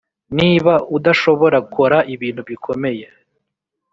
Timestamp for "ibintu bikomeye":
2.13-3.05